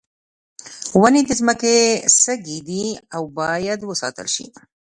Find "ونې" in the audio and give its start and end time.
0.99-1.21